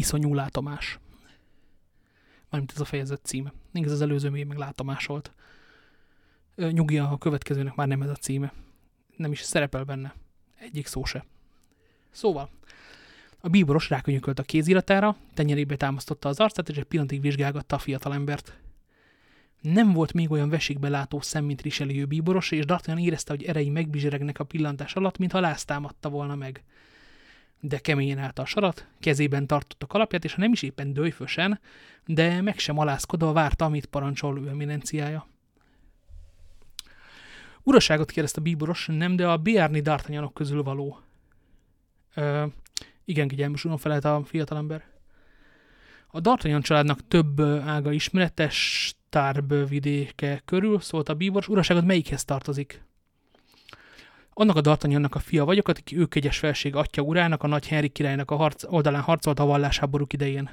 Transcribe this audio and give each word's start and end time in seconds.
iszonyú 0.00 0.34
látomás. 0.34 0.98
Mármint 2.50 2.72
ez 2.74 2.80
a 2.80 2.84
fejezet 2.84 3.24
címe. 3.24 3.52
Igaz, 3.72 3.92
az 3.92 4.00
előző 4.00 4.30
még 4.30 4.46
meg 4.46 4.56
látomás 4.56 5.06
volt. 5.06 5.32
Nyugi 6.56 6.98
a 6.98 7.18
következőnek 7.18 7.74
már 7.74 7.86
nem 7.86 8.02
ez 8.02 8.10
a 8.10 8.14
címe. 8.14 8.52
Nem 9.16 9.32
is 9.32 9.40
szerepel 9.40 9.84
benne. 9.84 10.14
Egyik 10.58 10.86
szó 10.86 11.04
se. 11.04 11.24
Szóval, 12.10 12.50
a 13.40 13.48
bíboros 13.48 13.88
rákönyökölt 13.90 14.38
a 14.38 14.42
kéziratára, 14.42 15.16
tenyerébe 15.34 15.76
támasztotta 15.76 16.28
az 16.28 16.40
arcát, 16.40 16.68
és 16.68 16.76
egy 16.76 16.84
pillanatig 16.84 17.20
vizsgálgatta 17.20 17.76
a 17.76 17.78
fiatalembert. 17.78 18.58
Nem 19.60 19.92
volt 19.92 20.12
még 20.12 20.30
olyan 20.30 20.48
veségbe 20.48 20.88
látó 20.88 21.20
szem, 21.20 21.44
mint 21.44 21.62
Richelieu 21.62 22.06
bíboros, 22.06 22.50
és 22.50 22.64
D'Artagnan 22.66 23.00
érezte, 23.00 23.32
hogy 23.32 23.44
erei 23.44 23.68
megbizseregnek 23.68 24.38
a 24.38 24.44
pillantás 24.44 24.94
alatt, 24.94 25.18
mintha 25.18 25.40
láztámadta 25.40 26.08
volna 26.08 26.34
meg. 26.34 26.64
De 27.60 27.78
keményen 27.78 28.18
állt 28.18 28.38
a 28.38 28.44
sarat, 28.44 28.86
kezében 29.00 29.46
tartotta 29.46 29.86
kalapját, 29.86 30.24
és 30.24 30.34
ha 30.34 30.40
nem 30.40 30.52
is 30.52 30.62
éppen 30.62 30.92
dőjfösen, 30.92 31.60
de 32.06 32.40
meg 32.40 32.58
sem 32.58 32.78
alázkodva 32.78 33.32
várta, 33.32 33.64
amit 33.64 33.86
parancsol 33.86 34.38
ő 34.38 34.48
eminenciája. 34.48 35.26
Uraságot 37.62 38.10
kérdezte 38.10 38.40
a 38.40 38.42
bíboros, 38.42 38.86
nem, 38.86 39.16
de 39.16 39.28
a 39.28 39.36
Biárni 39.36 39.80
D'Artagnanok 39.80 40.34
közül 40.34 40.62
való. 40.62 41.00
Ö, 42.14 42.46
igen, 43.04 43.28
kegyelmes 43.28 43.64
uram 43.64 43.76
felelt 43.76 44.04
a 44.04 44.22
fiatalember. 44.24 44.84
A 46.06 46.20
D'Artagnan 46.20 46.62
családnak 46.62 47.08
több 47.08 47.40
ága 47.40 47.92
ismeretes, 47.92 48.94
Tárb 49.10 49.68
vidéke 49.68 50.42
körül, 50.44 50.80
szólt 50.80 51.08
a 51.08 51.14
bíboros, 51.14 51.48
uraságot 51.48 51.84
melyikhez 51.84 52.24
tartozik? 52.24 52.84
Annak 54.40 54.56
a 54.56 54.60
D'Artagnannak 54.60 55.14
a 55.14 55.18
fia 55.18 55.44
vagyok, 55.44 55.68
aki 55.68 55.96
ő 55.96 56.06
kegyes 56.06 56.38
felség 56.38 56.74
atya 56.74 57.02
urának, 57.02 57.42
a 57.42 57.46
nagy 57.46 57.68
Henry 57.68 57.88
királynak 57.88 58.30
a 58.30 58.36
harc, 58.36 58.64
oldalán 58.66 59.02
harcolt 59.02 59.38
a 59.38 59.44
vallásháborúk 59.44 60.12
idején. 60.12 60.50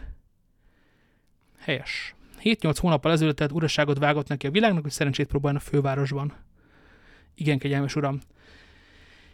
Helyes. 1.57 2.15
7-8 2.43 2.75
hónappal 2.79 3.11
ezelőtt 3.11 3.35
tehát 3.35 3.51
uraságot 3.51 3.97
vágott 3.97 4.27
neki 4.27 4.47
a 4.47 4.51
világnak, 4.51 4.81
hogy 4.81 4.91
szerencsét 4.91 5.27
próbáljon 5.27 5.61
a 5.61 5.63
fővárosban. 5.63 6.33
Igen, 7.35 7.57
kegyelmes 7.57 7.95
uram. 7.95 8.19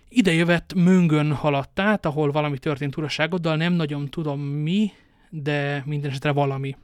Ide 0.09 0.33
jövett 0.33 0.73
Möngön 0.73 1.33
haladt 1.33 1.79
át, 1.79 2.05
ahol 2.05 2.31
valami 2.31 2.57
történt 2.57 2.97
uraságoddal, 2.97 3.55
nem 3.55 3.73
nagyon 3.73 4.09
tudom 4.09 4.41
mi, 4.41 4.91
de 5.29 5.83
minden 5.85 6.09
esetre 6.09 6.31
valami. 6.31 6.77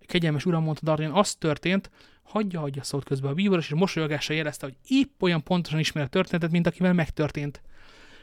Kegyelmes 0.00 0.46
uram, 0.46 0.62
mondta 0.62 0.84
Darjan, 0.84 1.12
az 1.12 1.34
történt, 1.34 1.90
hagyja, 2.28 2.60
hagyja 2.60 2.82
szót 2.82 3.04
közben 3.04 3.30
a 3.30 3.34
bíboros, 3.34 3.70
és 3.70 3.74
mosolyogással 3.74 4.36
jelezte, 4.36 4.66
hogy 4.66 4.76
épp 4.86 5.22
olyan 5.22 5.42
pontosan 5.42 5.78
ismer 5.78 6.04
a 6.04 6.08
történetet, 6.08 6.50
mint 6.50 6.66
akivel 6.66 6.92
megtörtént. 6.92 7.62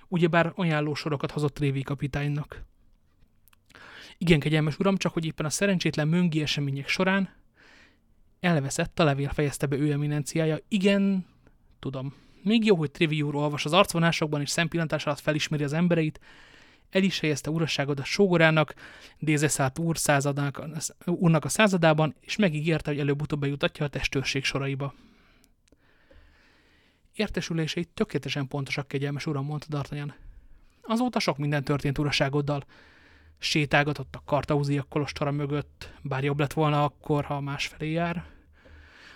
Ugyebár 0.07 0.51
ajánlósorokat 0.55 1.31
hozott 1.31 1.59
Révi 1.59 1.81
kapitánynak. 1.81 2.63
Igen, 4.17 4.39
kegyelmes 4.39 4.77
uram, 4.77 4.97
csak 4.97 5.13
hogy 5.13 5.25
éppen 5.25 5.45
a 5.45 5.49
szerencsétlen 5.49 6.07
möngi 6.07 6.41
események 6.41 6.87
során 6.87 7.29
elveszett 8.39 8.99
a 8.99 9.03
levél 9.03 9.29
fejezte 9.29 9.65
be 9.65 9.75
ő 9.75 9.91
eminenciája. 9.91 10.57
Igen, 10.67 11.25
tudom. 11.79 12.13
Még 12.43 12.65
jó, 12.65 12.75
hogy 12.75 12.91
Triviúr 12.91 13.35
olvas 13.35 13.65
az 13.65 13.73
arcvonásokban, 13.73 14.41
és 14.41 14.49
szempillantás 14.49 15.05
alatt 15.05 15.19
felismeri 15.19 15.63
az 15.63 15.73
embereit, 15.73 16.19
el 16.95 17.03
is 17.03 17.19
helyezte 17.19 17.49
urasságod 17.49 17.99
a 17.99 18.03
sógorának, 18.03 18.73
Dézeszát 19.19 19.79
úr 19.79 19.97
századának, 19.97 20.63
úrnak 21.05 21.45
a 21.45 21.49
századában, 21.49 22.15
és 22.19 22.35
megígérte, 22.35 22.89
hogy 22.89 22.99
előbb-utóbb 22.99 23.39
bejutatja 23.39 23.85
a 23.85 23.89
testőrség 23.89 24.43
soraiba. 24.43 24.93
Értesülései 27.13 27.85
tökéletesen 27.85 28.47
pontosak, 28.47 28.87
kegyelmes 28.87 29.25
uram, 29.25 29.45
mondta 29.45 29.67
D'Artagnan. 29.69 30.13
Azóta 30.81 31.19
sok 31.19 31.37
minden 31.37 31.63
történt 31.63 31.97
uraságoddal. 31.97 32.63
Sétálgatott 33.37 34.15
a 34.15 34.21
Kartauziak 34.25 34.89
kolostora 34.89 35.31
mögött, 35.31 35.93
bár 36.01 36.23
jobb 36.23 36.39
lett 36.39 36.53
volna 36.53 36.83
akkor, 36.83 37.25
ha 37.25 37.39
másfelé 37.39 37.91
jár. 37.91 38.25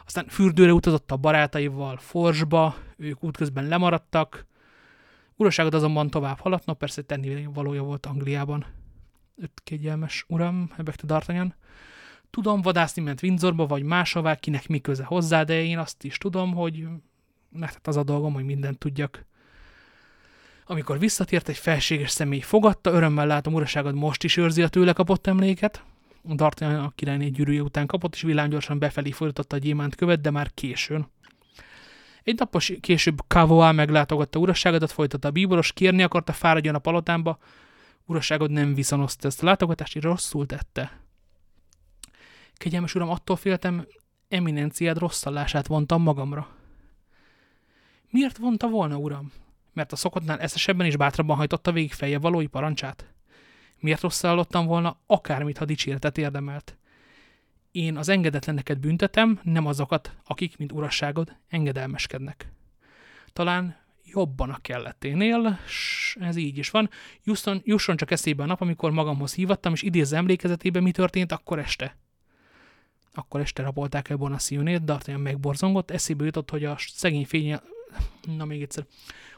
Aztán 0.06 0.28
fürdőre 0.28 0.74
utazott 0.74 1.12
a 1.12 1.18
barátaival 1.18 1.98
Forsba, 1.98 2.76
ők 2.98 3.24
útközben 3.24 3.68
lemaradtak. 3.68 4.46
Uraságot 5.40 5.74
azonban 5.74 6.10
tovább 6.10 6.40
haladt, 6.40 6.66
no 6.66 6.74
persze 6.74 7.02
tenni 7.02 7.48
valója 7.54 7.84
volt 7.84 8.06
Angliában. 8.06 8.66
Öt 9.36 9.62
kegyelmes 9.64 10.26
uram, 10.28 10.72
hebegte 10.76 11.04
D'Artagnan. 11.08 11.52
Tudom, 12.30 12.62
vadászni 12.62 13.02
ment 13.02 13.24
Windsorba, 13.24 13.66
vagy 13.66 13.84
máshová, 13.84 14.36
kinek 14.36 14.68
mi 14.68 14.80
köze 14.80 15.04
hozzá, 15.04 15.44
de 15.44 15.64
én 15.64 15.78
azt 15.78 16.04
is 16.04 16.18
tudom, 16.18 16.54
hogy 16.54 16.88
mert 17.52 17.88
az 17.88 17.98
a 17.98 18.04
dolgom, 18.04 18.34
hogy 18.34 18.44
mindent 18.44 18.78
tudjak. 18.78 19.26
Amikor 20.66 21.00
visszatért, 21.00 21.50
egy 21.50 21.58
felséges 21.58 22.12
személy 22.12 22.40
fogadta, 22.40 22.92
örömmel 22.92 23.28
látom, 23.28 23.54
uraságod 23.54 23.96
most 23.96 24.24
is 24.24 24.38
őrzi 24.38 24.62
a 24.62 24.68
tőle 24.68 24.94
kapott 24.94 25.28
emléket. 25.28 25.84
D'Artagnan 26.28 26.84
a 26.84 26.92
királyné 26.96 27.28
gyűrűje 27.28 27.62
után 27.62 27.86
kapott, 27.88 28.14
és 28.14 28.22
villámgyorsan 28.22 28.80
befelé 28.80 29.12
fordította 29.12 29.56
a 29.56 29.60
gyémánt 29.60 29.96
követ, 29.96 30.22
de 30.22 30.32
már 30.32 30.54
későn. 30.54 31.08
Egy 32.30 32.40
napos 32.40 32.74
később 32.82 33.22
Kavoá 33.28 33.72
meglátogatta 33.72 34.40
uraságodat, 34.40 34.92
folytatta 34.92 35.28
a 35.28 35.32
bíboros, 35.32 35.74
kérni 35.74 36.04
akarta, 36.04 36.34
fáradjon 36.34 36.76
a 36.76 36.80
palotámba. 36.80 37.38
Uraságod 38.06 38.52
nem 38.52 38.74
viszonozta 38.74 39.28
ezt 39.28 39.42
a 39.42 39.46
látogatást, 39.46 39.96
és 39.96 40.04
rosszul 40.04 40.46
tette. 40.46 41.02
Kegyelmes 42.54 42.96
uram, 42.96 43.10
attól 43.10 43.36
féltem, 43.36 43.88
eminenciád 44.28 44.98
rosszallását 44.98 45.68
vontam 45.68 46.02
magamra. 46.02 46.48
Miért 48.10 48.38
vonta 48.38 48.68
volna, 48.68 48.98
uram? 48.98 49.32
Mert 49.74 49.92
a 49.92 49.96
szokottnál 49.96 50.40
eszesebben 50.40 50.86
is 50.86 50.98
bátrabban 50.98 51.38
hajtotta 51.38 51.72
végig 51.72 51.94
feje 51.94 52.20
valói 52.20 52.48
parancsát? 52.48 53.14
Miért 53.80 54.02
rosszallottam 54.02 54.66
volna 54.66 54.98
akármit, 55.06 55.58
ha 55.58 55.66
dicséretet 55.66 56.18
érdemelt? 56.18 56.78
Én 57.72 57.98
az 57.98 58.10
engedetleneket 58.10 58.80
büntetem, 58.80 59.40
nem 59.44 59.66
azokat, 59.66 60.16
akik, 60.26 60.58
mint 60.58 60.72
urasságod, 60.72 61.36
engedelmeskednek. 61.48 62.52
Talán 63.34 63.78
jobban 64.04 64.50
a 64.50 64.58
kelleténél, 64.62 65.60
s 65.68 66.16
ez 66.20 66.36
így 66.36 66.58
is 66.58 66.70
van. 66.70 66.90
Jusson, 67.24 67.62
jusson 67.66 67.98
csak 67.98 68.12
eszébe 68.12 68.44
a 68.44 68.46
nap, 68.46 68.62
amikor 68.62 68.92
magamhoz 68.92 69.34
hívattam, 69.34 69.74
és 69.74 69.82
idézze 69.82 70.18
emlékezetébe, 70.18 70.80
mi 70.80 70.92
történt 70.92 71.32
akkor 71.32 71.60
este. 71.60 71.98
Akkor 73.14 73.40
este 73.40 73.64
rabolták 73.64 74.10
el 74.10 74.18
Bonacionét, 74.18 74.82
D'Artagnan 74.86 75.22
megborzongott, 75.22 75.92
eszébe 75.92 76.26
jutott, 76.26 76.50
hogy 76.50 76.66
a 76.66 76.76
szegény 76.78 77.26
fénye, 77.26 77.62
na 78.38 78.46
még 78.46 78.62
egyszer, 78.62 78.86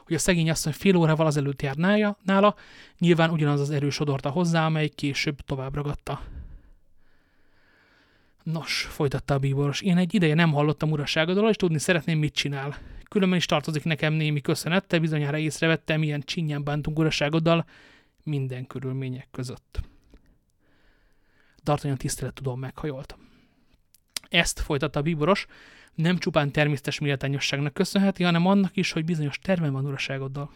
hogy 0.04 0.14
a 0.14 0.18
szegény 0.18 0.50
asszony 0.50 0.72
fél 0.72 0.96
órával 0.96 1.26
azelőtt 1.26 1.62
jár 1.62 1.76
nála, 1.76 2.18
nála, 2.24 2.54
nyilván 2.98 3.30
ugyanaz 3.30 3.60
az 3.60 3.70
erős 3.70 4.00
odorta 4.00 4.30
hozzá, 4.30 4.66
amely 4.66 4.88
később 4.88 5.40
tovább 5.40 5.74
ragadta. 5.74 6.22
Nos, 8.42 8.82
folytatta 8.82 9.34
a 9.34 9.38
bíboros, 9.38 9.80
én 9.80 9.96
egy 9.96 10.14
ideje 10.14 10.34
nem 10.34 10.52
hallottam 10.52 10.90
uraságodról, 10.90 11.48
és 11.48 11.56
tudni 11.56 11.78
szeretném, 11.78 12.18
mit 12.18 12.34
csinál. 12.34 12.78
Különben 13.08 13.38
is 13.38 13.46
tartozik 13.46 13.84
nekem 13.84 14.12
némi 14.12 14.40
köszönet, 14.40 14.86
te 14.86 14.98
bizonyára 14.98 15.38
észrevettem, 15.38 15.98
milyen 16.00 16.20
csinyán 16.20 16.64
bántunk 16.64 16.98
uraságoddal 16.98 17.66
minden 18.22 18.66
körülmények 18.66 19.28
között. 19.30 19.80
D'Artagnan 21.64 21.96
tisztelet 21.96 22.34
tudom 22.34 22.58
meghajolt. 22.58 23.16
Ezt 24.28 24.60
folytatta 24.60 24.98
a 24.98 25.02
bíboros, 25.02 25.46
nem 25.94 26.18
csupán 26.18 26.52
természetes 26.52 26.98
méltányosságnak 26.98 27.74
köszönheti, 27.74 28.22
hanem 28.22 28.46
annak 28.46 28.76
is, 28.76 28.92
hogy 28.92 29.04
bizonyos 29.04 29.38
terven 29.38 29.72
van 29.72 29.86
uraságoddal. 29.86 30.50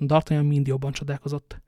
D'Artagnan 0.00 0.46
mind 0.46 0.66
jobban 0.66 0.92
csodálkozott. 0.92 1.60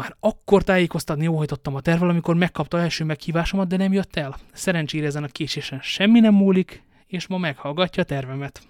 Már 0.00 0.16
akkor 0.20 0.62
tájékoztatni 0.62 1.26
óhajtottam 1.26 1.74
a 1.74 1.80
tervvel, 1.80 2.08
amikor 2.08 2.34
megkapta 2.34 2.78
első 2.78 3.04
meghívásomat, 3.04 3.68
de 3.68 3.76
nem 3.76 3.92
jött 3.92 4.16
el. 4.16 4.36
Szerencsére 4.52 5.06
ezen 5.06 5.24
a 5.24 5.26
késésen 5.26 5.80
semmi 5.82 6.20
nem 6.20 6.34
múlik, 6.34 6.82
és 7.06 7.26
ma 7.26 7.38
meghallgatja 7.38 8.02
a 8.02 8.06
tervemet. 8.06 8.62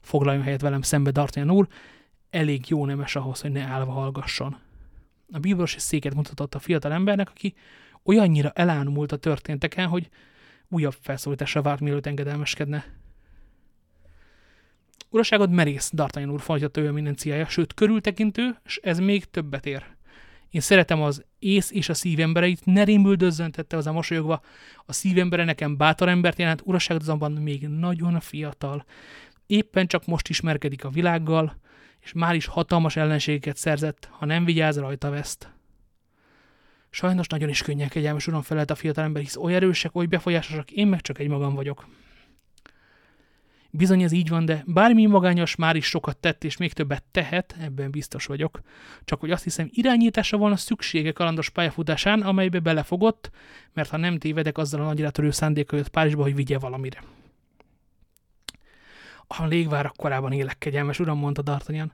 Foglaljon 0.00 0.42
helyet 0.42 0.60
velem 0.60 0.82
szembe, 0.82 1.10
D'Artagnan 1.14 1.50
úr, 1.50 1.68
elég 2.30 2.68
jó 2.68 2.84
nemes 2.84 3.16
ahhoz, 3.16 3.40
hogy 3.40 3.50
ne 3.50 3.62
állva 3.62 3.92
hallgasson. 3.92 4.56
A 5.32 5.38
bíboros 5.38 5.74
széket 5.78 6.14
mutatott 6.14 6.54
a 6.54 6.58
fiatal 6.58 6.92
embernek, 6.92 7.28
aki 7.30 7.54
olyannyira 8.04 8.50
elánmult 8.50 9.12
a 9.12 9.16
történteken, 9.16 9.88
hogy 9.88 10.08
újabb 10.68 10.94
felszólításra 11.00 11.62
várt, 11.62 11.80
mielőtt 11.80 12.06
engedelmeskedne. 12.06 12.84
Uraságod 15.10 15.50
merész, 15.50 15.92
D'Artagnan 15.96 16.32
úr 16.32 16.40
folytatta 16.40 16.80
ő 16.80 16.86
eminenciája, 16.86 17.48
sőt 17.48 17.74
körültekintő, 17.74 18.56
és 18.64 18.80
ez 18.82 18.98
még 18.98 19.24
többet 19.24 19.66
ér. 19.66 19.95
Én 20.50 20.60
szeretem 20.60 21.02
az 21.02 21.24
ész 21.38 21.70
és 21.70 21.88
a 21.88 21.94
szívembereit, 21.94 22.64
ne 22.64 22.84
rémüldözzön, 22.84 23.50
tette 23.50 23.76
a 23.76 23.92
mosolyogva. 23.92 24.40
A 24.84 24.92
szívembere 24.92 25.44
nekem 25.44 25.76
bátor 25.76 26.08
embert 26.08 26.38
jelent, 26.38 26.62
uraságod 26.64 27.02
azonban 27.02 27.32
még 27.32 27.68
nagyon 27.68 28.20
fiatal. 28.20 28.84
Éppen 29.46 29.86
csak 29.86 30.06
most 30.06 30.28
ismerkedik 30.28 30.84
a 30.84 30.90
világgal, 30.90 31.56
és 32.00 32.12
már 32.12 32.34
is 32.34 32.46
hatalmas 32.46 32.96
ellenségeket 32.96 33.56
szerzett, 33.56 34.08
ha 34.10 34.26
nem 34.26 34.44
vigyáz 34.44 34.78
rajta 34.78 35.10
veszt. 35.10 35.54
Sajnos 36.90 37.26
nagyon 37.26 37.48
is 37.48 37.62
könnyen 37.62 37.88
kegyelmes 37.88 38.26
uram 38.26 38.42
felelt 38.42 38.70
a 38.70 38.74
fiatalember, 38.74 39.22
hisz 39.22 39.36
oly 39.36 39.54
erősek, 39.54 39.94
oly 39.94 40.06
befolyásosak, 40.06 40.70
én 40.70 40.86
meg 40.86 41.00
csak 41.00 41.18
egy 41.18 41.28
magam 41.28 41.54
vagyok. 41.54 41.86
Bizony 43.76 44.02
ez 44.02 44.12
így 44.12 44.28
van, 44.28 44.44
de 44.44 44.62
bármi 44.66 45.06
magányos 45.06 45.56
már 45.56 45.76
is 45.76 45.86
sokat 45.86 46.16
tett, 46.16 46.44
és 46.44 46.56
még 46.56 46.72
többet 46.72 47.02
tehet, 47.10 47.56
ebben 47.60 47.90
biztos 47.90 48.26
vagyok. 48.26 48.60
Csak 49.04 49.20
hogy 49.20 49.30
azt 49.30 49.42
hiszem, 49.42 49.68
irányításra 49.70 50.38
volna 50.38 50.56
szüksége 50.56 51.12
kalandos 51.12 51.50
pályafutásán, 51.50 52.22
amelybe 52.22 52.60
belefogott, 52.60 53.30
mert 53.72 53.90
ha 53.90 53.96
nem 53.96 54.18
tévedek, 54.18 54.58
azzal 54.58 54.80
a 54.80 54.84
nagyra 54.84 55.10
törő 55.10 55.30
szándéka 55.30 55.76
jött 55.76 55.88
Párizsba, 55.88 56.22
hogy 56.22 56.34
vigye 56.34 56.58
valamire. 56.58 57.02
A 59.26 59.44
légvárak 59.44 59.96
korában 59.96 60.32
élek, 60.32 60.58
kegyelmes 60.58 60.98
uram, 60.98 61.18
mondta 61.18 61.42
D'Artagnan. 61.44 61.88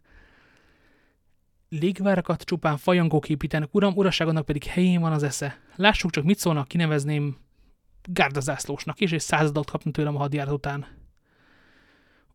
Légvárakat 1.69 2.43
csupán 2.43 2.77
fajangók 2.77 3.29
építenek, 3.29 3.75
uram, 3.75 3.93
uraságonak 3.97 4.45
pedig 4.45 4.65
helyén 4.65 5.01
van 5.01 5.13
az 5.13 5.23
esze. 5.23 5.61
Lássuk 5.77 6.11
csak, 6.11 6.25
mit 6.25 6.39
szólnak, 6.39 6.69
kinevezném 6.69 7.37
gárdazászlósnak 8.03 9.01
is, 9.01 9.13
és 9.13 9.23
századot 9.23 9.71
kapna 9.71 9.91
tőlem 9.91 10.17
a 10.17 10.19
hadjárat 10.19 10.53
után. 10.53 11.02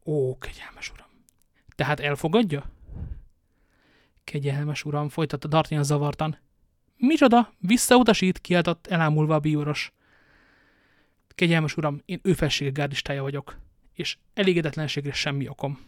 Ó, 0.08 0.38
kegyelmes 0.38 0.92
uram. 0.92 1.08
Tehát 1.76 2.00
elfogadja? 2.00 2.72
Kegyelmes 4.24 4.84
uram, 4.84 5.10
folytatta 5.10 5.48
D'Artagnan 5.48 5.84
zavartan. 5.84 6.38
Micsoda? 6.98 7.54
Visszautasít, 7.60 8.40
kiáltott 8.40 8.88
elámulva 8.88 9.36
a 9.36 9.40
bíóros. 9.40 9.92
Kegyelmes 11.28 11.78
uram, 11.78 12.02
én 12.06 12.20
ő 12.24 12.34
felsége 12.34 12.70
gárdistája 12.70 13.22
vagyok, 13.22 13.58
és 13.94 14.18
elégedetlenségre 14.34 15.14
semmi 15.14 15.48
okom. 15.48 15.80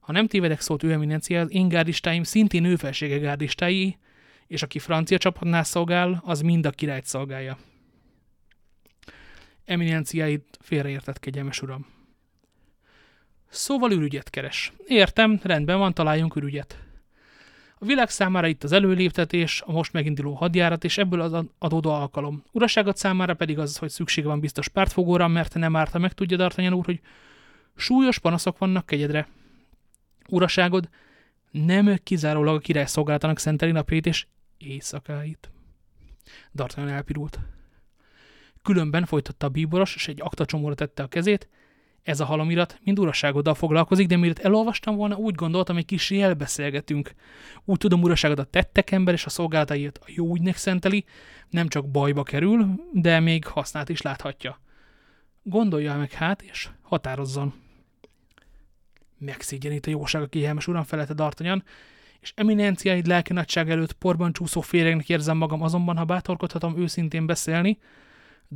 Ha 0.00 0.12
nem 0.12 0.26
tévedek, 0.26 0.60
szólt 0.60 0.82
ő 0.82 0.92
eminencia, 0.92 1.40
az 1.40 1.50
én 1.50 1.68
gárdistáim 1.68 2.22
szintén 2.22 2.64
ő 2.64 2.76
felsége 2.76 3.18
gárdistái, 3.18 3.98
és 4.46 4.62
aki 4.62 4.78
francia 4.78 5.18
csapatnál 5.18 5.64
szolgál, 5.64 6.22
az 6.24 6.40
mind 6.40 6.66
a 6.66 6.70
királyt 6.70 7.04
szolgálja. 7.04 7.58
Eminenciáit 9.64 10.58
félreértett 10.60 11.18
kegyelmes 11.18 11.62
uram. 11.62 11.86
Szóval 13.52 13.90
ürügyet 13.90 14.30
keres. 14.30 14.72
Értem, 14.86 15.40
rendben 15.42 15.78
van, 15.78 15.94
találjunk 15.94 16.36
ürügyet. 16.36 16.78
A 17.78 17.84
világ 17.84 18.10
számára 18.10 18.46
itt 18.46 18.64
az 18.64 18.72
előléptetés, 18.72 19.62
a 19.66 19.72
most 19.72 19.92
meginduló 19.92 20.34
hadjárat, 20.34 20.84
és 20.84 20.98
ebből 20.98 21.20
az 21.20 21.44
adódó 21.58 21.90
alkalom. 21.90 22.44
Uraságot 22.52 22.96
számára 22.96 23.34
pedig 23.34 23.58
az, 23.58 23.76
hogy 23.76 23.88
szüksége 23.90 24.26
van 24.26 24.40
biztos 24.40 24.68
pártfogóra, 24.68 25.28
mert 25.28 25.54
nem 25.54 25.76
árta 25.76 25.98
meg 25.98 26.12
tudja 26.12 26.36
D'Artagnan 26.40 26.74
úr, 26.76 26.84
hogy 26.84 27.00
súlyos 27.76 28.18
panaszok 28.18 28.58
vannak 28.58 28.86
kegyedre. 28.86 29.28
Uraságod 30.28 30.88
nem 31.50 31.98
kizárólag 32.02 32.54
a 32.54 32.58
király 32.58 32.86
szolgálatának 32.86 33.38
szenteli 33.38 33.72
napjait 33.72 34.06
és 34.06 34.26
éjszakáit. 34.58 35.50
D'Artagnan 36.56 36.88
elpirult. 36.88 37.38
Különben 38.62 39.04
folytatta 39.04 39.46
a 39.46 39.50
bíboros, 39.50 39.94
és 39.94 40.08
egy 40.08 40.20
aktacsomóra 40.20 40.74
tette 40.74 41.02
a 41.02 41.08
kezét, 41.08 41.48
ez 42.02 42.20
a 42.20 42.24
halamirat 42.24 42.78
mind 42.84 42.98
uraságoddal 42.98 43.54
foglalkozik, 43.54 44.06
de 44.06 44.16
mielőtt 44.16 44.38
elolvastam 44.38 44.96
volna, 44.96 45.16
úgy 45.16 45.34
gondoltam, 45.34 45.74
hogy 45.74 45.84
kis 45.84 46.10
elbeszélgetünk. 46.10 47.14
Úgy 47.64 47.78
tudom, 47.78 48.02
uraságodat 48.02 48.48
tettek 48.48 48.90
ember, 48.90 49.14
és 49.14 49.26
a 49.26 49.30
szolgálataiért 49.30 49.98
a 49.98 50.04
jó 50.06 50.34
ügynek 50.34 50.56
szenteli, 50.56 51.04
nem 51.50 51.68
csak 51.68 51.90
bajba 51.90 52.22
kerül, 52.22 52.66
de 52.92 53.20
még 53.20 53.46
hasznát 53.46 53.88
is 53.88 54.02
láthatja. 54.02 54.60
Gondolja 55.42 55.96
meg 55.96 56.12
hát, 56.12 56.42
és 56.42 56.68
határozzon. 56.82 57.54
Megszégyenít 59.18 59.86
a 59.86 59.90
jóság 59.90 60.22
a 60.22 60.26
kihelmes 60.26 60.66
uram 60.66 60.84
felette 60.84 61.14
D'Artagnan, 61.16 61.62
és 62.20 62.32
eminenciáid 62.36 63.06
lelki 63.06 63.32
nagyság 63.32 63.70
előtt 63.70 63.92
porban 63.92 64.32
csúszó 64.32 64.60
féregnek 64.60 65.08
érzem 65.08 65.36
magam, 65.36 65.62
azonban, 65.62 65.96
ha 65.96 66.04
bátorkodhatom 66.04 66.78
őszintén 66.78 67.26
beszélni, 67.26 67.78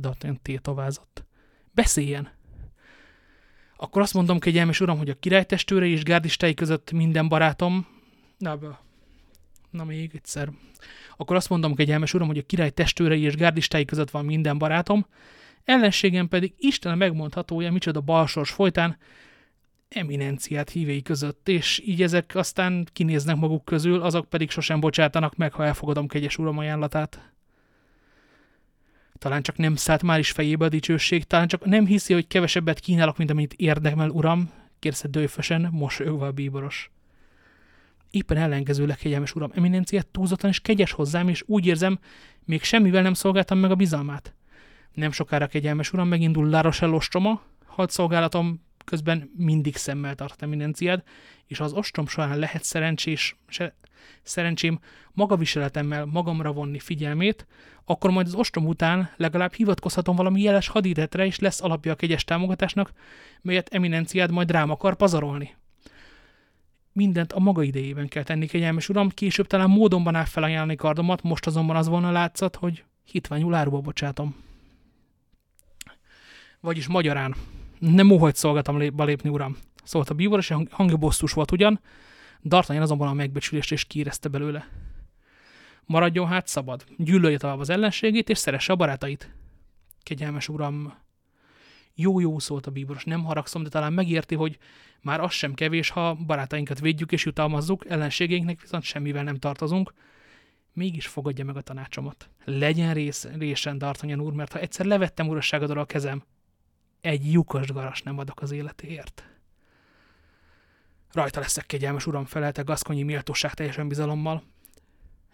D'Artagnan 0.01 0.37
tétovázott. 0.41 1.25
Beszéljen! 1.71 2.36
Akkor 3.77 4.01
azt 4.01 4.13
mondom, 4.13 4.39
kegyelmes 4.39 4.79
uram, 4.79 4.97
hogy 4.97 5.09
a 5.09 5.19
királytestőre 5.19 5.85
és 5.85 6.03
gárdistái 6.03 6.53
között 6.53 6.91
minden 6.91 7.27
barátom... 7.27 7.87
Na, 8.37 8.59
na 9.71 9.83
még 9.83 10.11
egyszer. 10.13 10.49
Akkor 11.17 11.35
azt 11.35 11.49
mondom, 11.49 11.75
kegyelmes 11.75 12.13
uram, 12.13 12.27
hogy 12.27 12.37
a 12.37 12.45
király 12.45 12.69
testőrei 12.69 13.21
és 13.21 13.35
gárdistái 13.35 13.85
között 13.85 14.09
van 14.09 14.25
minden 14.25 14.57
barátom, 14.57 15.05
ellenségem 15.63 16.27
pedig 16.27 16.53
Isten 16.57 16.97
megmondhatója, 16.97 17.71
micsoda 17.71 18.01
balsors 18.01 18.51
folytán, 18.51 18.97
eminenciát 19.89 20.69
hívei 20.69 21.01
között, 21.01 21.47
és 21.47 21.81
így 21.85 22.01
ezek 22.01 22.35
aztán 22.35 22.87
kinéznek 22.93 23.35
maguk 23.35 23.65
közül, 23.65 24.01
azok 24.01 24.29
pedig 24.29 24.49
sosem 24.49 24.79
bocsátanak 24.79 25.35
meg, 25.35 25.53
ha 25.53 25.65
elfogadom 25.65 26.07
kegyes 26.07 26.37
uram 26.37 26.57
ajánlatát. 26.57 27.31
Talán 29.17 29.41
csak 29.41 29.57
nem 29.57 29.75
szállt 29.75 30.03
már 30.03 30.19
is 30.19 30.31
fejébe 30.31 30.65
a 30.65 30.69
dicsőség, 30.69 31.23
talán 31.23 31.47
csak 31.47 31.65
nem 31.65 31.85
hiszi, 31.85 32.13
hogy 32.13 32.27
kevesebbet 32.27 32.79
kínálok, 32.79 33.17
mint 33.17 33.29
amit 33.29 33.53
érdemel, 33.53 34.09
uram, 34.09 34.51
kérdezte 34.79 35.07
dőfösen, 35.07 35.69
mosolyogva 35.71 36.25
a 36.25 36.31
bíboros. 36.31 36.91
Éppen 38.11 38.37
ellenkezőleg, 38.37 38.97
kegyelmes 38.97 39.35
uram, 39.35 39.51
eminenciát 39.53 40.07
túlzottan 40.07 40.49
és 40.49 40.59
kegyes 40.59 40.91
hozzám, 40.91 41.27
és 41.27 41.43
úgy 41.45 41.65
érzem, 41.65 41.99
még 42.45 42.63
semmivel 42.63 43.01
nem 43.01 43.13
szolgáltam 43.13 43.57
meg 43.57 43.71
a 43.71 43.75
bizalmát. 43.75 44.33
Nem 44.93 45.11
sokára, 45.11 45.47
kegyelmes 45.47 45.93
uram, 45.93 46.07
megindul 46.07 46.49
La 46.49 46.61
Rochelle 46.61 46.95
ostroma, 46.95 47.41
hadszolgálatom 47.65 48.65
közben 48.85 49.31
mindig 49.37 49.75
szemmel 49.75 50.15
tart 50.15 50.41
eminenciád, 50.41 51.03
és 51.45 51.59
az 51.59 51.73
ostrom 51.73 52.07
során 52.07 52.39
lehet 52.39 52.63
szerencsés, 52.63 53.35
se, 53.47 53.75
szerencsém 54.21 54.79
magaviseletemmel 55.11 56.05
magamra 56.05 56.51
vonni 56.51 56.79
figyelmét, 56.79 57.47
akkor 57.85 58.11
majd 58.11 58.27
az 58.27 58.33
ostrom 58.33 58.65
után 58.65 59.09
legalább 59.15 59.53
hivatkozhatom 59.53 60.15
valami 60.15 60.41
jeles 60.41 60.67
hadiretre, 60.67 61.25
és 61.25 61.39
lesz 61.39 61.63
alapja 61.63 61.91
a 61.91 61.95
kegyes 61.95 62.23
támogatásnak, 62.23 62.91
melyet 63.41 63.73
eminenciád 63.73 64.31
majd 64.31 64.51
rám 64.51 64.69
akar 64.69 64.95
pazarolni. 64.95 65.55
Mindent 66.91 67.33
a 67.33 67.39
maga 67.39 67.63
idejében 67.63 68.07
kell 68.07 68.23
tenni, 68.23 68.45
kegyelmes 68.45 68.89
uram, 68.89 69.09
később 69.09 69.47
talán 69.47 69.69
módonban 69.69 70.15
áll 70.15 70.25
felajánlani 70.25 70.75
kardomat, 70.75 71.23
most 71.23 71.45
azonban 71.45 71.75
az 71.75 71.87
volna 71.87 72.11
látszat, 72.11 72.55
hogy 72.55 72.83
hitványul 73.03 73.53
áruba 73.53 73.79
bocsátom. 73.79 74.35
Vagyis 76.59 76.87
magyarán, 76.87 77.35
nem 77.79 78.11
óhajt 78.11 78.35
szolgatom 78.35 78.77
lépni, 78.77 79.29
uram, 79.29 79.57
szólt 79.83 80.09
a 80.09 80.13
bíbor, 80.13 80.39
és 80.39 80.53
hangja 80.69 80.97
bosszus 80.97 81.33
volt 81.33 81.51
ugyan, 81.51 81.79
D'Artagnan 82.49 82.81
azonban 82.81 83.07
a 83.07 83.13
megbecsülést 83.13 83.71
és 83.71 83.85
kiérezte 83.85 84.29
belőle. 84.29 84.67
Maradjon 85.85 86.27
hát 86.27 86.47
szabad, 86.47 86.85
gyűlölje 86.97 87.37
tovább 87.37 87.59
az 87.59 87.69
ellenségét, 87.69 88.29
és 88.29 88.37
szeresse 88.37 88.73
a 88.73 88.75
barátait. 88.75 89.33
Kegyelmes 90.03 90.49
uram, 90.49 90.93
jó-jó 91.95 92.39
szólt 92.39 92.67
a 92.67 92.71
bíboros, 92.71 93.03
nem 93.03 93.23
haragszom, 93.23 93.63
de 93.63 93.69
talán 93.69 93.93
megérti, 93.93 94.35
hogy 94.35 94.57
már 95.01 95.19
az 95.19 95.31
sem 95.31 95.53
kevés, 95.53 95.89
ha 95.89 96.13
barátainkat 96.13 96.79
védjük 96.79 97.11
és 97.11 97.25
jutalmazzuk, 97.25 97.85
ellenségeinknek 97.89 98.61
viszont 98.61 98.83
semmivel 98.83 99.23
nem 99.23 99.35
tartozunk. 99.35 99.93
Mégis 100.73 101.07
fogadja 101.07 101.45
meg 101.45 101.57
a 101.57 101.61
tanácsomat. 101.61 102.29
Legyen 102.45 102.93
rész, 102.93 103.27
résen, 103.37 103.77
D'Artagnan 103.79 104.19
úr, 104.19 104.33
mert 104.33 104.51
ha 104.51 104.59
egyszer 104.59 104.85
levettem 104.85 105.27
urasságodról 105.27 105.83
a 105.83 105.85
kezem, 105.85 106.23
egy 107.01 107.31
lyukas 107.31 107.67
garas 107.67 108.01
nem 108.01 108.17
adok 108.17 108.41
az 108.41 108.51
életéért. 108.51 109.36
Rajta 111.17 111.39
leszek, 111.39 111.65
kegyelmes 111.65 112.07
uram, 112.07 112.25
felelte 112.25 112.61
Gaszkonyi 112.61 113.03
méltóság 113.03 113.53
teljesen 113.53 113.87
bizalommal. 113.87 114.43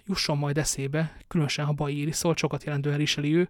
Jusson 0.06 0.38
majd 0.38 0.58
eszébe, 0.58 1.18
különösen 1.28 1.66
ha 1.66 1.72
Baíri 1.74 2.12
szólt 2.12 2.38
sokat 2.38 2.63
jelentően 2.63 3.08
ő, 3.18 3.50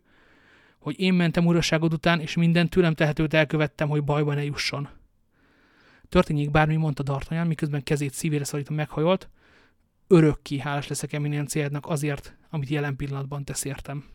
hogy 0.80 1.00
én 1.00 1.13
mentem 1.13 1.46
uraságod 1.46 1.94
után, 1.94 2.20
és 2.20 2.36
minden 2.36 2.70
tőlem 2.70 2.94
tehetőt 2.94 3.34
elkövettem, 3.34 3.90
hogy 3.90 4.04
bajba 4.04 4.34
ne 4.34 4.44
jusson. 4.44 4.90
Történjék 6.10 6.52
bármi, 6.52 6.75
mondta 6.75 7.04
D'Artagnan, 7.06 7.48
miközben 7.48 7.84
kezét 7.84 8.13
szívére 8.13 8.44
szorítva 8.44 8.74
meghajolt, 8.74 9.30
örökké 10.08 10.60
hálás 10.60 10.88
leszek 10.88 11.13
eminenciádnak 11.13 11.86
azért, 11.88 12.38
amit 12.50 12.70
jelen 12.70 12.96
pillanatban 12.96 13.44
tesz 13.44 13.63
értem. 13.63 14.06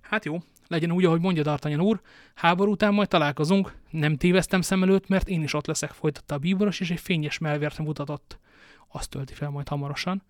Hát 0.00 0.24
jó, 0.24 0.42
legyen 0.70 0.92
úgy, 0.92 1.04
ahogy 1.04 1.20
mondja 1.20 1.42
D'Artagnan 1.46 1.82
úr, 1.82 2.00
háború 2.34 2.70
után 2.70 2.94
majd 2.94 3.08
találkozunk, 3.08 3.74
nem 3.90 4.16
téveztem 4.16 4.60
szem 4.60 4.82
előtt, 4.82 5.08
mert 5.08 5.28
én 5.28 5.42
is 5.42 5.54
ott 5.54 5.66
leszek, 5.66 5.90
folytatta 5.90 6.34
a 6.34 6.38
bíboros, 6.38 6.80
és 6.80 6.90
egy 6.90 7.00
fényes 7.00 7.38
melvért 7.38 7.78
mutatott. 7.78 8.38
Azt 8.88 9.10
tölti 9.10 9.34
fel 9.34 9.50
majd 9.50 9.68
hamarosan. 9.68 10.22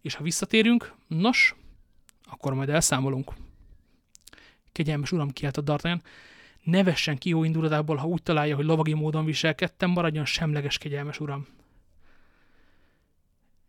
És 0.00 0.14
ha 0.14 0.22
visszatérünk, 0.22 0.92
nos, 1.06 1.54
akkor 2.24 2.54
majd 2.54 2.68
elszámolunk. 2.68 3.32
Kegyelmes 4.72 5.12
uram, 5.12 5.30
kiáltott 5.30 5.68
D'Artagnan, 5.68 6.00
ne 6.62 6.82
vessen 6.82 7.18
ki 7.18 7.28
jó 7.28 7.44
indulatából, 7.44 7.96
ha 7.96 8.06
úgy 8.06 8.22
találja, 8.22 8.56
hogy 8.56 8.64
lovagi 8.64 8.92
módon 8.92 9.24
viselkedtem, 9.24 9.90
maradjon 9.90 10.24
semleges, 10.24 10.78
kegyelmes 10.78 11.20
uram. 11.20 11.46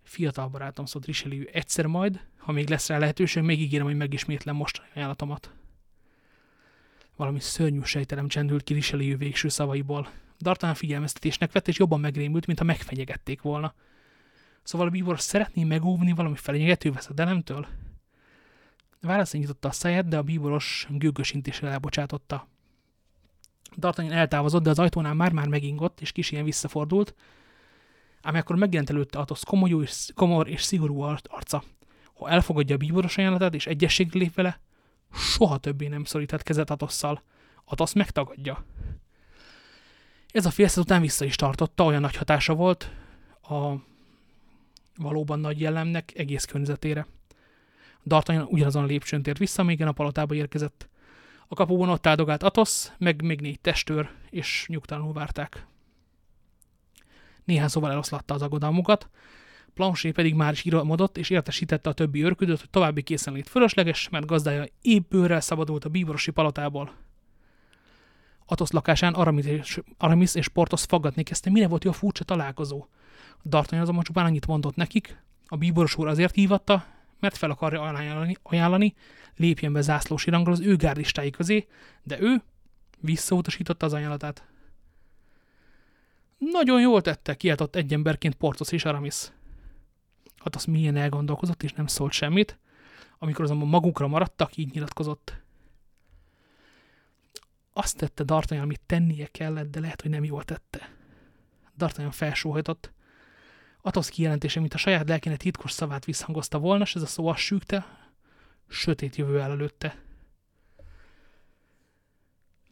Fiatal 0.04 0.48
barátom, 0.48 0.86
szólt 0.86 1.06
Richelieu, 1.06 1.44
egyszer 1.52 1.86
majd, 1.86 2.20
ha 2.38 2.52
még 2.52 2.70
lesz 2.70 2.88
rá 2.88 2.98
lehetőség, 2.98 3.44
még 3.44 3.62
ígérem, 3.62 3.86
hogy 3.86 3.98
megismétlem 3.98 4.56
most 4.56 4.82
ajánlatomat. 4.96 5.54
Valami 7.16 7.40
szörnyű 7.40 7.82
sejtelem 7.84 8.28
csendült 8.28 8.64
ki 8.64 8.74
Richelieu 8.74 9.18
végső 9.18 9.50
szavaiból. 9.50 10.10
D'Artagnan 10.44 10.76
figyelmeztetésnek 10.76 11.52
vett, 11.52 11.68
és 11.68 11.78
jobban 11.78 12.00
megrémült, 12.00 12.46
mintha 12.46 12.66
megfenyegették 12.66 13.42
volna. 13.42 13.74
Szóval 14.64 14.88
a 14.88 14.90
bíbor 14.90 15.20
szeretné 15.20 15.64
megóvni 15.64 16.12
valami 16.12 16.36
fenyegető 16.36 16.92
veszedelemtől? 16.92 17.68
Válaszra 19.02 19.40
nyitotta 19.40 19.68
a 19.68 19.72
száját, 19.72 20.08
de 20.08 20.18
a 20.18 20.24
bíboros 20.24 20.88
gőgösintéssel 20.90 21.70
elbocsátotta. 21.70 22.48
D'Artagnan 23.80 24.12
eltávozott, 24.12 24.64
de 24.64 24.70
az 24.70 24.80
ajtónál 24.80 25.14
már-már 25.14 25.48
megingott, 25.48 26.02
és 26.02 26.12
kis 26.12 26.32
ilyen 26.32 26.44
visszafordult, 26.44 27.16
ám 28.22 28.36
akkor 28.36 28.56
megjelent 28.56 28.90
előtte 28.90 29.26
komolyú 29.46 29.82
és, 29.82 30.08
komor 30.16 30.50
és 30.50 30.62
szigorú 30.62 31.02
arca. 31.02 31.64
Ha 32.14 32.30
elfogadja 32.30 32.76
a 32.76 32.78
bíboros 32.78 33.18
ajánlatát, 33.18 33.54
és 33.54 33.68
egyességre 33.68 34.20
lép 34.20 34.34
vele, 34.34 34.60
soha 35.14 35.58
többé 35.58 35.88
nem 35.88 36.04
szoríthat 36.04 36.44
kezet 36.44 36.70
Athosszal. 36.70 37.22
Athos 37.66 37.94
megtagadja. 37.94 38.66
Ez 40.32 40.46
a 40.46 40.52
félszet 40.52 40.84
után 40.84 41.02
vissza 41.02 41.26
is 41.26 41.36
tartotta, 41.36 41.84
olyan 41.84 42.02
nagy 42.02 42.16
hatása 42.16 42.54
volt 42.54 42.92
a 43.42 43.74
valóban 44.96 45.40
nagy 45.40 45.60
jellemnek 45.60 46.12
egész 46.16 46.46
környezetére. 46.46 47.08
D'Artagnan 48.06 48.48
ugyanazon 48.48 48.84
a 48.84 48.86
lépcsőn 48.86 49.24
tért 49.24 49.38
vissza, 49.38 49.64
még 49.64 49.82
a 49.82 49.92
palotába 49.92 50.36
érkezett. 50.36 50.90
A 51.48 51.56
kapuban 51.56 51.90
ott 51.90 52.08
áldogált 52.08 52.44
Athos, 52.44 52.88
meg 52.98 53.22
még 53.22 53.42
négy 53.42 53.60
testőr, 53.60 54.10
és 54.30 54.66
nyugtalanul 54.68 55.14
várták. 55.14 55.66
Néhány 57.44 57.68
szóval 57.68 57.92
eloszlatta 57.92 58.34
az 58.34 58.42
aggodalmukat, 58.42 59.10
Planchet 59.74 60.14
pedig 60.14 60.34
már 60.34 60.52
is 60.52 60.66
iramodott, 60.66 61.18
és 61.18 61.30
értesítette 61.30 61.90
a 61.90 61.94
többi 61.94 62.24
őrködőt, 62.24 62.60
hogy 62.60 62.70
további 62.70 63.02
készenlét 63.02 63.50
fölösleges, 63.50 64.10
mert 64.10 64.26
gazdája 64.26 64.66
épp 64.82 65.10
bőrrel 65.10 65.42
szabadult 65.42 65.86
a 65.86 65.90
bíborosi 65.90 66.32
palotából. 66.32 66.94
Athos 68.46 68.72
lakásán 68.72 69.14
Aramis 69.14 69.46
és, 69.46 69.82
Aramis 69.98 70.36
és 70.36 70.48
Portos 70.48 70.84
faggatni 70.84 71.24
kezdte, 71.24 71.50
mire 71.50 71.68
volt 71.68 71.84
jó 71.84 71.90
a 71.90 71.94
furcsa 71.94 72.24
találkozó. 72.24 72.86
D'Artagnan 73.50 73.82
azonban 73.82 74.04
csupán 74.04 74.26
annyit 74.26 74.48
mondott 74.48 74.76
nekik, 74.76 75.22
a 75.46 75.58
bíboros 75.58 75.98
úr 75.98 76.08
azért 76.08 76.36
hívatta, 76.36 76.86
mert 77.20 77.38
fel 77.38 77.50
akarja 77.50 77.82
ajánlani, 77.82 78.38
ajánlani 78.44 78.94
lépjen 79.36 79.74
be 79.74 79.82
zászlósi 79.82 80.30
rangra 80.30 80.52
az 80.52 80.60
ő 80.60 80.76
gárdistái 80.76 81.30
közé, 81.30 81.68
de 82.04 82.22
ő 82.22 82.42
visszautasította 83.00 83.86
az 83.86 83.94
ajánlatát. 83.94 84.48
Nagyon 86.38 86.82
jól 86.82 87.02
tette, 87.02 87.36
kiáltott 87.36 87.76
egy 87.76 87.94
emberként 87.94 88.36
Portos 88.36 88.72
és 88.72 88.86
Aramis. 88.86 89.32
Hát 90.44 90.56
az 90.56 90.66
milyen 90.66 90.96
elgondolkozott, 90.96 91.64
és 91.64 91.74
nem 91.74 91.88
szólt 91.88 92.12
semmit. 92.12 92.60
Amikor 93.18 93.44
azonban 93.44 93.68
magukra 93.68 94.08
maradtak, 94.08 94.58
így 94.58 94.74
nyilatkozott. 94.74 95.42
Azt 97.74 97.98
tette 97.98 98.24
D'Artagnan, 98.28 98.62
amit 98.62 98.82
tennie 98.86 99.28
kellett, 99.28 99.72
de 99.72 99.80
lehet, 99.80 100.02
hogy 100.02 100.12
nem 100.12 100.24
jól 100.24 100.44
tette. 100.44 100.96
D'Artagnan 101.80 102.12
felsóhajtott. 102.12 102.92
Athos 103.82 104.10
kijelentése, 104.10 104.60
mint 104.60 104.74
a 104.74 104.78
saját 104.78 105.08
lelkének 105.08 105.38
titkos 105.38 105.72
szavát 105.72 106.06
visszhangozta 106.06 106.60
volna, 106.60 106.84
és 106.84 106.96
ez 106.96 107.02
a 107.02 107.06
szó 107.06 107.28
azt 107.28 107.40
sűgte, 107.40 107.86
sötét 108.68 109.16
jövő 109.16 109.42
el 109.42 109.52
előtte. 109.52 110.02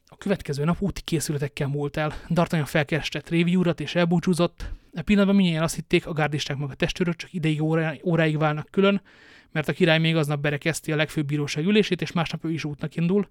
A 0.06 0.18
következő 0.18 0.64
nap 0.64 0.82
úti 0.82 1.02
készületekkel 1.02 1.68
múlt 1.68 1.98
el. 1.98 2.14
D'Artagnan 2.30 2.66
felkereste 2.66 3.22
Trévi 3.22 3.56
urat 3.56 3.80
és 3.80 3.96
elbúcsúzott. 3.96 4.72
E 4.94 5.02
pillanatban 5.02 5.36
mindjárt 5.36 5.64
azt 5.64 5.76
hitték, 5.76 6.08
a 6.08 6.14
gárdisták 6.14 6.58
meg 6.58 6.70
a 6.70 6.74
testőrök 6.74 7.16
csak 7.16 7.34
ideig 7.34 7.62
óráig 8.04 8.38
válnak 8.38 8.68
külön, 8.72 9.02
mert 9.52 9.68
a 9.68 9.74
király 9.74 10.00
még 10.00 10.16
aznap 10.16 10.40
berekezti 10.40 10.92
a 10.92 10.96
legfőbb 10.96 11.26
bíróság 11.26 11.66
ülését, 11.66 12.02
és 12.02 12.12
másnap 12.12 12.46
ő 12.46 12.52
is 12.52 12.64
útnak 12.64 12.96
indul. 12.96 13.28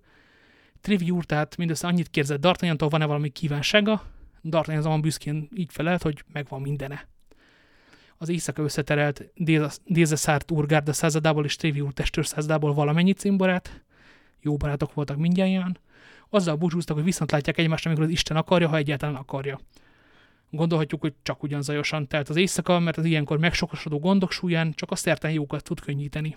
Trévi 0.81 1.11
úr 1.11 1.25
tehát 1.25 1.57
mindössze 1.57 1.87
annyit 1.87 2.11
kérdezett 2.11 2.40
D'Artagnantól, 2.43 2.87
van-e 2.90 3.05
valami 3.05 3.29
kívánsága? 3.29 4.02
D'Artagnan 4.45 4.76
azonban 4.76 5.00
büszkén 5.00 5.49
így 5.55 5.73
felelt, 5.73 6.02
hogy 6.02 6.25
megvan 6.33 6.61
mindene 6.61 7.09
az 8.23 8.29
éjszaka 8.29 8.62
összeterelt 8.62 9.25
Dézeszárt 9.85 10.50
úr 10.50 10.67
gárda 10.67 10.93
századából 10.93 11.45
és 11.45 11.57
Trévi 11.57 11.81
úr 11.81 11.93
testőr 11.93 12.26
századából 12.26 12.75
valamennyi 12.75 13.12
cimborát, 13.12 13.85
jó 14.40 14.57
barátok 14.57 14.95
voltak 14.95 15.17
mindjárt, 15.17 15.81
azzal 16.29 16.57
búcsúztak, 16.57 16.97
hogy 16.97 17.05
viszont 17.05 17.31
látják 17.31 17.59
egymást, 17.59 17.87
amikor 17.87 18.05
az 18.05 18.11
Isten 18.11 18.37
akarja, 18.37 18.69
ha 18.69 18.76
egyáltalán 18.76 19.14
akarja. 19.14 19.61
Gondolhatjuk, 20.50 21.00
hogy 21.00 21.14
csak 21.23 21.42
ugyan 21.42 21.62
zajosan 21.62 22.09
telt 22.09 22.28
az 22.28 22.37
éjszaka, 22.37 22.78
mert 22.78 22.97
az 22.97 23.04
ilyenkor 23.04 23.38
megsokosodó 23.38 23.99
gondok 23.99 24.33
súlyán 24.33 24.73
csak 24.73 24.90
a 24.90 24.97
szerten 24.97 25.30
jókat 25.30 25.62
tud 25.62 25.80
könnyíteni. 25.80 26.37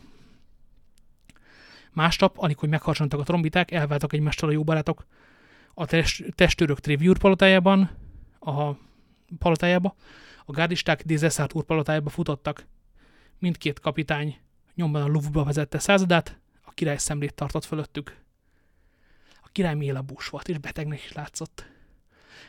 Másnap, 1.91 2.38
alig, 2.38 2.58
hogy 2.58 2.70
megharsantak 2.70 3.20
a 3.20 3.24
trombiták, 3.24 3.72
elváltak 3.72 4.13
egymástól 4.13 4.50
a 4.50 4.51
jó 4.51 4.63
barátok. 4.63 5.05
A 5.74 5.86
test, 5.86 6.36
testőrök 6.36 6.79
Trévi 6.79 7.08
úr 7.08 7.17
palotájában, 7.17 7.89
a 8.39 8.72
palotájába, 9.38 9.96
a 10.46 10.51
gárdisták 10.51 11.03
Dézeszárt 11.03 11.53
úrpalotájába 11.53 12.10
futottak. 12.10 12.65
Mindkét 13.39 13.79
kapitány 13.79 14.38
nyomban 14.75 15.01
a 15.01 15.08
Louvre-ba 15.08 15.43
vezette 15.43 15.79
századát, 15.79 16.39
a 16.62 16.72
király 16.72 16.98
szemlét 16.98 17.34
tartott 17.34 17.65
fölöttük. 17.65 18.17
A 19.43 19.50
király 19.51 19.75
mélabús 19.75 20.29
volt, 20.29 20.48
és 20.48 20.58
betegnek 20.58 21.03
is 21.03 21.13
látszott. 21.13 21.73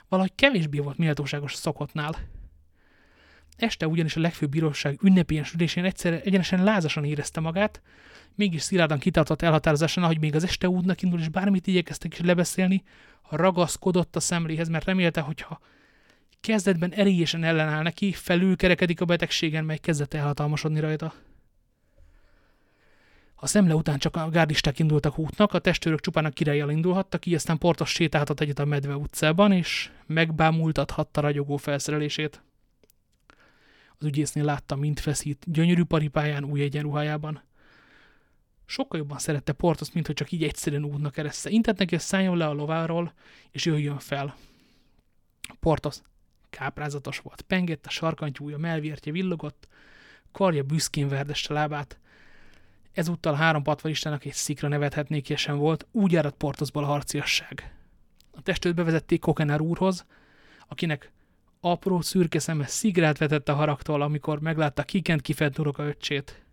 Valahogy 0.09 0.33
kevésbé 0.35 0.79
volt 0.79 0.99
méltóságos 0.99 1.53
a 1.53 1.57
szokottnál. 1.57 2.17
Este 3.57 3.87
ugyanis 3.87 4.17
a 4.17 4.21
legfőbb 4.21 4.51
bíróság 4.51 4.99
ünnepélyes 5.03 5.53
ülésén 5.53 5.85
egyszerre 5.85 6.21
egyenesen 6.21 6.65
lázasan 6.65 7.05
érezte 7.05 7.41
magát, 7.41 7.83
mégis 8.35 8.63
szilárdan 8.63 8.99
kitartott 8.99 9.43
elhatározásán, 9.43 10.05
hogy 10.05 10.21
még 10.21 10.35
az 10.35 10.45
este 10.45 10.69
útnak 10.69 11.03
indul, 11.03 11.21
és 11.21 11.29
bármit 11.29 11.67
igyekeztek 11.67 12.13
is 12.13 12.21
lebeszélni, 12.21 12.83
ragaszkodott 13.31 14.17
a 14.17 14.21
szemléhez, 14.21 14.69
mert 14.69 14.85
remélte, 14.85 15.21
hogyha 15.21 15.61
Kezdetben 16.45 16.93
erélyesen 16.93 17.45
ellenáll 17.45 17.83
neki, 17.83 18.13
felülkerekedik 18.13 19.01
a 19.01 19.05
betegségen, 19.05 19.65
mely 19.65 19.79
kezdett 19.79 20.15
elhatalmasodni 20.15 20.81
rajta. 20.81 21.15
A 23.35 23.47
szemle 23.47 23.75
után 23.75 23.99
csak 23.99 24.17
a 24.17 24.29
gárdisták 24.29 24.79
indultak 24.79 25.19
útnak, 25.19 25.53
a 25.53 25.59
testőrök 25.59 26.01
csupán 26.01 26.25
a 26.25 26.31
királyjal 26.31 26.71
indulhattak, 26.71 27.27
így 27.27 27.35
aztán 27.35 27.59
Portos 27.59 27.91
sétáltat 27.91 28.41
egyet 28.41 28.59
a 28.59 28.65
Medve 28.65 28.97
utcában, 28.97 29.53
és 29.53 29.91
megbámultathatta 30.07 31.21
ragyogó 31.21 31.57
felszerelését. 31.57 32.43
Az 33.99 34.07
ügyésznél 34.07 34.45
látta, 34.45 34.77
mint 34.77 35.01
feszít, 35.01 35.45
gyönyörű 35.47 35.85
paripáján, 35.85 36.45
új 36.45 36.61
egyenruhájában. 36.63 37.43
Sokkal 38.67 38.99
jobban 38.99 39.19
szerette 39.19 39.53
Portos, 39.53 39.93
mint 39.93 40.07
hogy 40.07 40.15
csak 40.15 40.33
így 40.33 40.45
egyszerűen 40.45 40.85
útnak 40.85 41.13
kereszte. 41.13 41.51
Intett 41.51 41.79
neki, 41.79 41.95
hogy 41.95 42.05
szálljon 42.05 42.37
le 42.37 42.47
a 42.47 42.53
lováról, 42.53 43.13
és 43.51 43.65
jöjjön 43.65 43.99
fel. 43.99 44.37
Portos 45.61 45.97
káprázatos 46.51 47.19
volt. 47.19 47.43
Pengett 47.43 47.87
a 47.87 47.91
sarkantyúja, 47.91 48.59
melvértje 48.59 49.13
villogott, 49.13 49.69
karja 50.33 50.63
büszkén 50.63 51.09
verdeste 51.09 51.53
lábát. 51.53 51.99
Ezúttal 52.95 53.35
három 53.35 53.63
patvaristának 53.63 54.25
egy 54.25 54.33
szikra 54.33 54.69
nevethetnékésen 54.69 55.57
volt, 55.57 55.87
úgy 55.91 56.17
áradt 56.17 56.37
Portoszból 56.37 56.85
a 56.85 56.87
harciasság. 56.87 57.75
A 58.31 58.43
testőt 58.43 58.75
bevezették 58.75 59.21
Kokenár 59.21 59.61
úrhoz, 59.61 60.07
akinek 60.69 61.13
apró 61.61 62.01
szürke 62.01 62.39
szeme 62.39 62.67
szigrát 62.67 63.19
vetett 63.19 63.49
a 63.49 63.55
haraktól, 63.55 64.03
amikor 64.03 64.41
meglátta 64.41 64.83
kikent 64.83 65.21
kifelt 65.21 65.57
Nuroka 65.57 65.85
öccsét. 65.85 66.45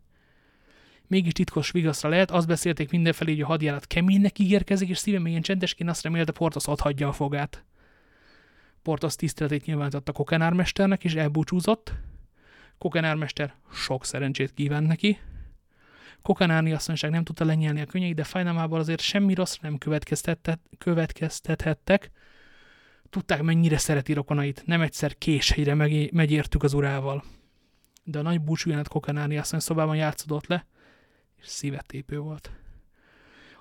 Mégis 1.07 1.31
titkos 1.31 1.71
vigaszra 1.71 2.09
lehet, 2.09 2.31
azt 2.31 2.47
beszélték 2.47 2.91
mindenfelé, 2.91 3.31
hogy 3.31 3.41
a 3.41 3.45
hadjárat 3.45 3.87
keménynek 3.87 4.39
ígérkezik, 4.39 4.89
és 4.89 4.97
szíve 4.97 5.19
mélyen 5.19 5.41
csendesként 5.41 5.89
azt 5.89 6.03
remélte, 6.03 6.31
Portos 6.31 6.67
ott 6.67 6.79
hagyja 6.79 7.07
a 7.07 7.11
fogát. 7.13 7.63
Portos 8.81 9.15
tiszteletét 9.15 9.65
nyilvánította 9.65 10.11
Kokenármesternek, 10.11 11.03
és 11.03 11.13
elbúcsúzott. 11.13 11.93
Kokenármester 12.77 13.53
sok 13.73 14.05
szerencsét 14.05 14.53
kívánt 14.53 14.87
neki. 14.87 15.19
Kokenárni 16.21 16.71
asszonyság 16.71 17.11
nem 17.11 17.23
tudta 17.23 17.45
lenyelni 17.45 17.81
a 17.81 17.85
könnyeit, 17.85 18.15
de 18.15 18.23
fájdalmából 18.23 18.79
azért 18.79 18.99
semmi 18.99 19.33
rossz 19.33 19.57
nem 19.61 19.77
következtethettek. 20.77 22.11
Tudták, 23.09 23.41
mennyire 23.41 23.77
szereti 23.77 24.13
rokonait. 24.13 24.63
Nem 24.65 24.81
egyszer 24.81 25.17
késhegyre 25.17 25.75
megértük 26.11 26.63
az 26.63 26.73
urával. 26.73 27.23
De 28.03 28.19
a 28.19 28.21
nagy 28.21 28.41
búcsújánat 28.41 28.87
Kokenárni 28.87 29.37
asszony 29.37 29.59
szobában 29.59 29.95
játszódott 29.95 30.47
le, 30.47 30.65
és 31.35 31.47
szívetépő 31.47 32.19
volt. 32.19 32.51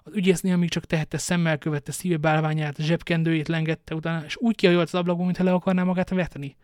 Az 0.03 0.13
ügyésznél 0.15 0.57
még 0.57 0.69
csak 0.69 0.85
tehette 0.85 1.19
szemmel, 1.19 1.59
követte 1.59 1.93
szíve 1.93 2.17
bálványát, 2.17 2.77
zsebkendőjét 2.77 3.49
lengette 3.49 3.95
utána, 3.95 4.25
és 4.25 4.37
úgy 4.37 4.57
kiajolt 4.57 4.87
az 4.87 4.95
ablakból, 4.95 5.25
mintha 5.25 5.45
le 5.45 5.53
akarná 5.53 5.83
magát 5.83 6.09
vetni. 6.09 6.57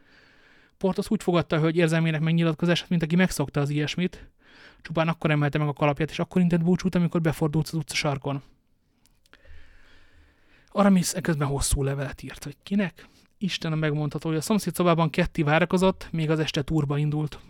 Portos 0.78 1.10
úgy 1.10 1.22
fogadta 1.22 1.56
a 1.56 1.60
hölgy 1.60 1.76
érzelmének 1.76 2.20
megnyilatkozását, 2.20 2.88
mint 2.88 3.02
aki 3.02 3.16
megszokta 3.16 3.60
az 3.60 3.70
ilyesmit. 3.70 4.30
Csupán 4.82 5.08
akkor 5.08 5.30
emelte 5.30 5.58
meg 5.58 5.68
a 5.68 5.72
kalapját, 5.72 6.10
és 6.10 6.18
akkor 6.18 6.42
intett 6.42 6.62
búcsút, 6.62 6.94
amikor 6.94 7.20
befordult 7.20 7.66
az 7.66 7.74
utca 7.74 7.94
sarkon. 7.94 8.42
Aramis 10.68 11.12
eközben 11.12 11.48
hosszú 11.48 11.82
levelet 11.82 12.22
írt, 12.22 12.44
hogy 12.44 12.56
kinek? 12.62 13.08
Istenem 13.38 13.78
megmondható, 13.78 14.28
hogy 14.28 14.38
a 14.38 14.40
szomszéd 14.40 14.74
szobában 14.74 15.10
Ketti 15.10 15.42
várakozott, 15.42 16.08
még 16.10 16.30
az 16.30 16.38
este 16.38 16.62
túrba 16.62 16.98
indult. 16.98 17.40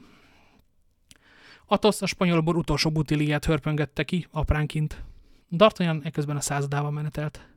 Atos 1.67 2.03
a 2.03 2.07
spanyolból 2.07 2.57
utolsó 2.57 2.91
butiliát 2.91 3.45
hörpöngette 3.45 4.05
ki, 4.05 4.27
apránként. 4.31 5.03
D'Artagnan 5.51 6.05
eközben 6.05 6.37
a 6.37 6.41
századával 6.41 6.91
menetelt. 6.91 7.49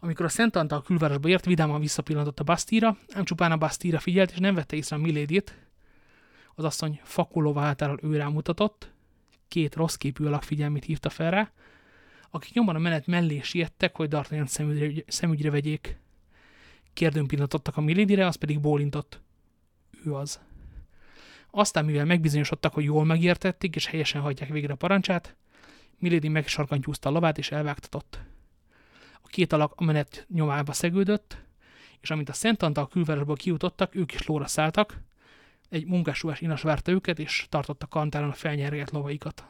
Amikor 0.00 0.24
a 0.24 0.28
Szent 0.28 0.56
Antal 0.56 0.82
külvárosba 0.82 1.28
ért, 1.28 1.44
vidáman 1.44 1.80
visszapillantott 1.80 2.40
a 2.40 2.44
Bastira, 2.44 2.96
ám 3.12 3.24
csupán 3.24 3.52
a 3.52 3.56
Bastira 3.56 3.98
figyelt, 3.98 4.30
és 4.30 4.38
nem 4.38 4.54
vette 4.54 4.76
észre 4.76 4.96
a 4.96 4.98
Milédit. 4.98 5.69
Az 6.54 6.64
asszony 6.64 7.00
fakulóva 7.02 7.60
hátáról 7.60 7.98
ő 8.02 8.16
rámutatott, 8.16 8.90
két 9.48 9.74
rossz 9.74 9.94
képű 9.94 10.24
alak 10.24 10.42
figyelmét 10.42 10.84
hívta 10.84 11.10
fel 11.10 11.30
rá. 11.30 11.50
akik 12.30 12.54
nyomban 12.54 12.74
a 12.74 12.78
menet 12.78 13.06
mellé 13.06 13.40
siettek, 13.40 13.96
hogy 13.96 14.08
D'Artagnan 14.10 14.46
szemügyre, 14.46 15.02
szemügyre 15.06 15.50
vegyék. 15.50 15.98
Kérdőn 16.92 17.26
pillantottak 17.26 17.76
a 17.76 17.80
Milidire, 17.80 18.26
az 18.26 18.34
pedig 18.34 18.60
bólintott. 18.60 19.20
Ő 20.04 20.14
az. 20.14 20.40
Aztán, 21.50 21.84
mivel 21.84 22.04
megbizonyosodtak, 22.04 22.74
hogy 22.74 22.84
jól 22.84 23.04
megértették, 23.04 23.74
és 23.76 23.86
helyesen 23.86 24.20
hagyják 24.20 24.50
végre 24.50 24.72
a 24.72 24.76
parancsát, 24.76 25.36
Milady 25.98 26.28
megsarkantyúzta 26.28 27.08
a 27.08 27.12
lavát, 27.12 27.38
és 27.38 27.50
elvágtatott. 27.50 28.18
A 29.22 29.26
két 29.26 29.52
alak 29.52 29.72
a 29.76 29.84
menet 29.84 30.26
nyomába 30.28 30.72
szegődött, 30.72 31.38
és 32.00 32.10
amint 32.10 32.28
a 32.28 32.32
Szent 32.32 32.62
Antal 32.62 32.88
külvárosból 32.88 33.36
kijutottak, 33.36 33.94
ők 33.94 34.12
is 34.12 34.26
lóra 34.26 34.46
szálltak, 34.46 35.00
egy 35.70 35.86
munkásúás 35.86 36.40
inas 36.40 36.62
várta 36.62 36.92
őket, 36.92 37.18
és 37.18 37.46
tartotta 37.48 37.86
kantáron 37.86 38.30
a 38.30 38.32
felnyergelt 38.32 38.90
lovaikat. 38.90 39.44